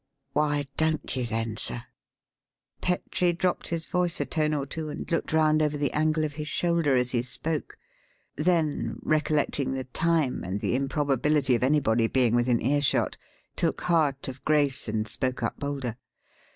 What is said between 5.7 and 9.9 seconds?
the angle of his shoulder as he spoke; then, recollecting the